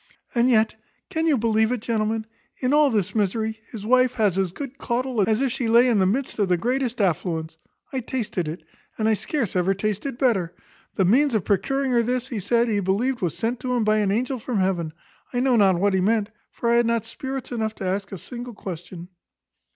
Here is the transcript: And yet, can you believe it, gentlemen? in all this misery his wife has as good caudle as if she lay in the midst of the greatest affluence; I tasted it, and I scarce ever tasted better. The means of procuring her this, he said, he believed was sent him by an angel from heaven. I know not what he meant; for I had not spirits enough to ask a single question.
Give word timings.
And 0.33 0.49
yet, 0.49 0.73
can 1.11 1.27
you 1.27 1.37
believe 1.37 1.71
it, 1.71 1.79
gentlemen? 1.81 2.25
in 2.57 2.73
all 2.73 2.89
this 2.89 3.13
misery 3.13 3.61
his 3.71 3.85
wife 3.85 4.13
has 4.13 4.35
as 4.35 4.51
good 4.51 4.79
caudle 4.79 5.29
as 5.29 5.41
if 5.41 5.51
she 5.51 5.67
lay 5.67 5.87
in 5.87 5.99
the 5.99 6.07
midst 6.07 6.39
of 6.39 6.49
the 6.49 6.57
greatest 6.57 6.99
affluence; 6.99 7.59
I 7.93 7.99
tasted 7.99 8.47
it, 8.47 8.63
and 8.97 9.07
I 9.07 9.13
scarce 9.13 9.55
ever 9.55 9.75
tasted 9.75 10.17
better. 10.17 10.55
The 10.95 11.05
means 11.05 11.35
of 11.35 11.45
procuring 11.45 11.91
her 11.91 12.01
this, 12.01 12.29
he 12.29 12.39
said, 12.39 12.67
he 12.67 12.79
believed 12.79 13.21
was 13.21 13.37
sent 13.37 13.63
him 13.63 13.83
by 13.83 13.99
an 13.99 14.09
angel 14.09 14.39
from 14.39 14.57
heaven. 14.57 14.91
I 15.33 15.39
know 15.39 15.55
not 15.55 15.79
what 15.79 15.93
he 15.93 16.01
meant; 16.01 16.31
for 16.51 16.67
I 16.71 16.77
had 16.77 16.87
not 16.87 17.05
spirits 17.05 17.51
enough 17.51 17.75
to 17.75 17.85
ask 17.85 18.11
a 18.11 18.17
single 18.17 18.55
question. 18.55 19.07